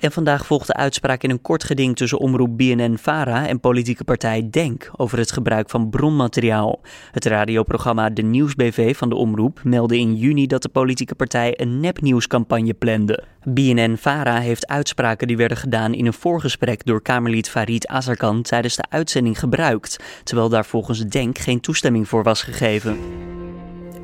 En 0.00 0.12
vandaag 0.12 0.46
volgt 0.46 0.66
de 0.66 0.74
uitspraak 0.74 1.22
in 1.22 1.30
een 1.30 1.40
kort 1.40 1.64
geding 1.64 1.96
tussen 1.96 2.18
omroep 2.18 2.56
BNN-Vara 2.56 3.48
en 3.48 3.60
politieke 3.60 4.04
partij 4.04 4.48
DENK 4.50 4.90
over 4.96 5.18
het 5.18 5.32
gebruik 5.32 5.70
van 5.70 5.90
bronmateriaal. 5.90 6.80
Het 7.12 7.24
radioprogramma 7.24 8.10
De 8.10 8.22
Nieuwsbv 8.22 8.96
van 8.96 9.08
de 9.08 9.14
omroep 9.14 9.60
meldde 9.64 9.98
in 9.98 10.16
juni 10.16 10.46
dat 10.46 10.62
de 10.62 10.68
politieke 10.68 11.14
partij 11.14 11.60
een 11.60 11.80
nepnieuwscampagne 11.80 12.74
plande. 12.74 13.24
BNN-Vara 13.44 14.38
heeft 14.38 14.66
uitspraken 14.66 15.26
die 15.26 15.36
werden 15.36 15.56
gedaan 15.56 15.94
in 15.94 16.06
een 16.06 16.12
voorgesprek 16.12 16.84
door 16.84 17.02
Kamerlid 17.02 17.48
Farid 17.48 17.86
Azarkan 17.86 18.42
tijdens 18.42 18.76
de 18.76 18.84
uitzending 18.88 19.38
gebruikt, 19.38 19.96
terwijl 20.24 20.48
daar 20.48 20.66
volgens 20.66 21.06
DENK 21.06 21.38
geen 21.38 21.60
toestemming 21.60 22.08
voor 22.08 22.22
was 22.22 22.42
gegeven. 22.42 22.98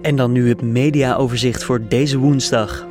En 0.04 0.16
dan 0.16 0.32
nu 0.32 0.48
het 0.48 0.62
mediaoverzicht 0.62 1.64
voor 1.64 1.88
deze 1.88 2.18
woensdag. 2.18 2.86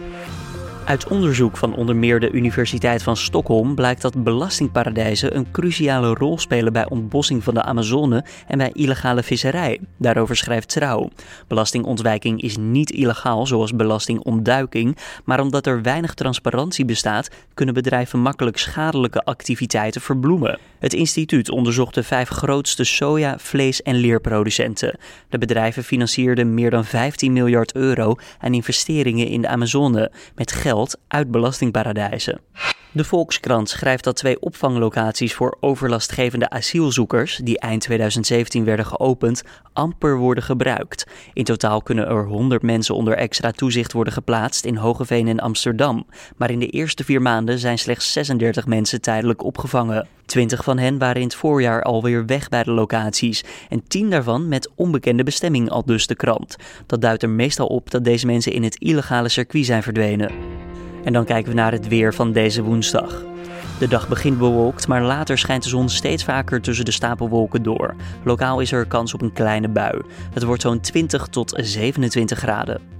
Uit 0.85 1.07
onderzoek 1.07 1.57
van 1.57 1.75
onder 1.75 1.95
meer 1.95 2.19
de 2.19 2.31
Universiteit 2.31 3.03
van 3.03 3.17
Stockholm 3.17 3.75
blijkt 3.75 4.01
dat 4.01 4.23
belastingparadijzen 4.23 5.35
een 5.35 5.51
cruciale 5.51 6.13
rol 6.13 6.39
spelen 6.39 6.73
bij 6.73 6.89
ontbossing 6.89 7.43
van 7.43 7.53
de 7.53 7.63
Amazone 7.63 8.25
en 8.47 8.57
bij 8.57 8.71
illegale 8.73 9.23
visserij. 9.23 9.79
Daarover 9.97 10.35
schrijft 10.35 10.69
Trouw. 10.69 11.09
Belastingontwijking 11.47 12.41
is 12.41 12.57
niet 12.57 12.91
illegaal 12.91 13.47
zoals 13.47 13.75
belastingontduiking, 13.75 14.97
maar 15.23 15.39
omdat 15.39 15.67
er 15.67 15.81
weinig 15.81 16.13
transparantie 16.13 16.85
bestaat, 16.85 17.29
kunnen 17.53 17.73
bedrijven 17.73 18.19
makkelijk 18.19 18.57
schadelijke 18.57 19.23
activiteiten 19.23 20.01
verbloemen. 20.01 20.59
Het 20.79 20.93
instituut 20.93 21.49
onderzocht 21.49 21.93
de 21.93 22.03
vijf 22.03 22.29
grootste 22.29 22.83
soja, 22.83 23.37
vlees 23.39 23.81
en 23.81 23.95
leerproducenten. 23.95 24.97
De 25.29 25.37
bedrijven 25.37 25.83
financierden 25.83 26.53
meer 26.53 26.69
dan 26.69 26.85
15 26.85 27.33
miljard 27.33 27.75
euro 27.75 28.15
aan 28.39 28.53
investeringen 28.53 29.27
in 29.27 29.41
de 29.41 29.47
Amazone 29.47 30.11
met 30.35 30.51
geld 30.51 30.71
uit 31.07 31.31
belastingparadijzen. 31.31 32.41
De 32.95 33.03
Volkskrant 33.03 33.69
schrijft 33.69 34.03
dat 34.03 34.15
twee 34.15 34.39
opvanglocaties 34.39 35.33
voor 35.33 35.57
overlastgevende 35.59 36.49
asielzoekers, 36.49 37.39
die 37.43 37.59
eind 37.59 37.81
2017 37.81 38.63
werden 38.63 38.85
geopend, 38.85 39.43
amper 39.73 40.17
worden 40.17 40.43
gebruikt. 40.43 41.05
In 41.33 41.43
totaal 41.43 41.81
kunnen 41.81 42.07
er 42.07 42.25
100 42.25 42.61
mensen 42.61 42.95
onder 42.95 43.13
extra 43.13 43.51
toezicht 43.51 43.91
worden 43.91 44.13
geplaatst 44.13 44.65
in 44.65 44.75
Hogeveen 44.75 45.27
en 45.27 45.39
Amsterdam. 45.39 46.05
Maar 46.37 46.51
in 46.51 46.59
de 46.59 46.67
eerste 46.67 47.03
vier 47.03 47.21
maanden 47.21 47.59
zijn 47.59 47.77
slechts 47.77 48.11
36 48.11 48.65
mensen 48.65 49.01
tijdelijk 49.01 49.43
opgevangen. 49.43 50.07
20 50.25 50.63
van 50.63 50.77
hen 50.77 50.97
waren 50.97 51.21
in 51.21 51.27
het 51.27 51.35
voorjaar 51.35 51.81
alweer 51.81 52.25
weg 52.25 52.49
bij 52.49 52.63
de 52.63 52.71
locaties 52.71 53.43
en 53.69 53.83
10 53.87 54.09
daarvan 54.09 54.47
met 54.47 54.69
onbekende 54.75 55.23
bestemming, 55.23 55.69
al 55.69 55.85
dus 55.85 56.07
de 56.07 56.15
krant. 56.15 56.55
Dat 56.85 57.01
duidt 57.01 57.23
er 57.23 57.29
meestal 57.29 57.67
op 57.67 57.91
dat 57.91 58.03
deze 58.03 58.25
mensen 58.25 58.51
in 58.51 58.63
het 58.63 58.75
illegale 58.75 59.29
circuit 59.29 59.65
zijn 59.65 59.83
verdwenen. 59.83 60.31
En 61.03 61.13
dan 61.13 61.25
kijken 61.25 61.49
we 61.49 61.57
naar 61.57 61.71
het 61.71 61.87
weer 61.87 62.13
van 62.13 62.31
deze 62.31 62.63
woensdag. 62.63 63.23
De 63.79 63.87
dag 63.87 64.07
begint 64.07 64.37
bewolkt, 64.37 64.87
maar 64.87 65.01
later 65.01 65.37
schijnt 65.37 65.63
de 65.63 65.69
zon 65.69 65.89
steeds 65.89 66.23
vaker 66.23 66.61
tussen 66.61 66.85
de 66.85 66.91
stapelwolken 66.91 67.63
door. 67.63 67.95
Lokaal 68.23 68.59
is 68.59 68.71
er 68.71 68.85
kans 68.85 69.13
op 69.13 69.21
een 69.21 69.33
kleine 69.33 69.67
bui. 69.67 70.01
Het 70.33 70.43
wordt 70.43 70.61
zo'n 70.61 70.79
20 70.79 71.27
tot 71.27 71.59
27 71.63 72.39
graden. 72.39 72.92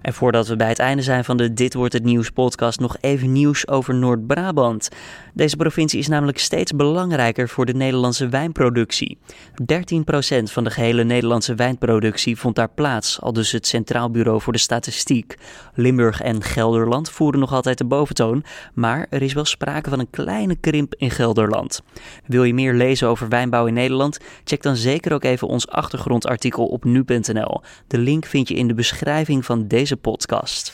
En 0.00 0.12
voordat 0.12 0.48
we 0.48 0.56
bij 0.56 0.68
het 0.68 0.78
einde 0.78 1.02
zijn 1.02 1.24
van 1.24 1.36
de 1.36 1.52
Dit 1.52 1.74
wordt 1.74 1.92
het 1.92 2.04
nieuws 2.04 2.30
podcast 2.30 2.80
nog 2.80 2.96
even 3.00 3.32
nieuws 3.32 3.68
over 3.68 3.94
Noord-Brabant. 3.94 4.88
Deze 5.34 5.56
provincie 5.56 5.98
is 5.98 6.08
namelijk 6.08 6.38
steeds 6.38 6.72
belangrijker 6.72 7.48
voor 7.48 7.66
de 7.66 7.74
Nederlandse 7.74 8.28
wijnproductie. 8.28 9.18
13% 9.60 10.42
van 10.42 10.64
de 10.64 10.70
gehele 10.70 11.04
Nederlandse 11.04 11.54
wijnproductie 11.54 12.36
vond 12.36 12.54
daar 12.54 12.70
plaats, 12.74 13.20
al 13.20 13.32
dus 13.32 13.52
het 13.52 13.66
Centraal 13.66 14.10
Bureau 14.10 14.40
voor 14.40 14.52
de 14.52 14.58
Statistiek. 14.58 15.36
Limburg 15.74 16.20
en 16.20 16.42
Gelderland 16.42 17.10
voeren 17.10 17.40
nog 17.40 17.52
altijd 17.52 17.78
de 17.78 17.84
boventoon, 17.84 18.44
maar 18.74 19.06
er 19.10 19.22
is 19.22 19.32
wel 19.32 19.44
sprake 19.44 19.90
van 19.90 19.98
een 19.98 20.10
kleine 20.10 20.56
krimp 20.56 20.94
in 20.94 21.10
Gelderland. 21.10 21.82
Wil 22.26 22.44
je 22.44 22.54
meer 22.54 22.74
lezen 22.74 23.08
over 23.08 23.28
wijnbouw 23.28 23.66
in 23.66 23.74
Nederland? 23.74 24.18
Check 24.44 24.62
dan 24.62 24.76
zeker 24.76 25.12
ook 25.12 25.24
even 25.24 25.48
ons 25.48 25.68
achtergrondartikel 25.68 26.66
op 26.66 26.84
nu.nl. 26.84 27.60
De 27.86 27.98
link 27.98 28.26
vind 28.26 28.48
je 28.48 28.54
in 28.54 28.68
de 28.68 28.74
beschrijving 28.74 29.44
van 29.44 29.66
podcast. 29.96 30.72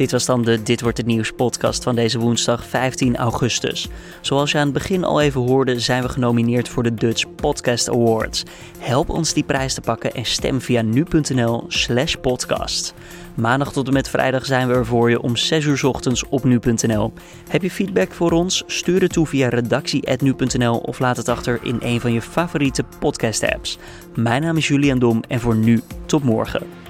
Dit 0.00 0.10
was 0.10 0.26
dan 0.26 0.42
de 0.42 0.62
Dit 0.62 0.80
wordt 0.80 0.96
het 0.96 1.06
nieuws 1.06 1.30
podcast 1.30 1.82
van 1.82 1.94
deze 1.94 2.18
woensdag 2.18 2.64
15 2.64 3.16
augustus. 3.16 3.88
Zoals 4.20 4.52
je 4.52 4.58
aan 4.58 4.64
het 4.64 4.72
begin 4.72 5.04
al 5.04 5.20
even 5.20 5.40
hoorde, 5.40 5.80
zijn 5.80 6.02
we 6.02 6.08
genomineerd 6.08 6.68
voor 6.68 6.82
de 6.82 6.94
Dutch 6.94 7.34
Podcast 7.34 7.90
Awards. 7.90 8.42
Help 8.78 9.08
ons 9.08 9.32
die 9.32 9.42
prijs 9.42 9.74
te 9.74 9.80
pakken 9.80 10.14
en 10.14 10.24
stem 10.24 10.60
via 10.60 10.82
nu.nl/slash 10.82 12.14
podcast. 12.14 12.94
Maandag 13.34 13.72
tot 13.72 13.86
en 13.86 13.92
met 13.92 14.08
vrijdag 14.08 14.46
zijn 14.46 14.68
we 14.68 14.74
er 14.74 14.86
voor 14.86 15.10
je 15.10 15.22
om 15.22 15.36
6 15.36 15.64
uur 15.64 15.86
ochtends 15.86 16.28
op 16.28 16.44
nu.nl. 16.44 17.12
Heb 17.48 17.62
je 17.62 17.70
feedback 17.70 18.12
voor 18.12 18.32
ons? 18.32 18.62
Stuur 18.66 19.00
het 19.00 19.12
toe 19.12 19.26
via 19.26 19.48
redactie.nu.nl 19.48 20.78
of 20.78 20.98
laat 20.98 21.16
het 21.16 21.28
achter 21.28 21.58
in 21.62 21.78
een 21.80 22.00
van 22.00 22.12
je 22.12 22.22
favoriete 22.22 22.84
podcast 22.98 23.42
apps. 23.42 23.78
Mijn 24.14 24.42
naam 24.42 24.56
is 24.56 24.68
Julian 24.68 24.98
Dom 24.98 25.22
en 25.28 25.40
voor 25.40 25.56
nu 25.56 25.80
tot 26.06 26.22
morgen. 26.22 26.89